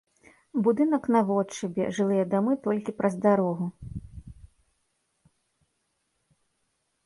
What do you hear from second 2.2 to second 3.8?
дамы толькі праз дарогу.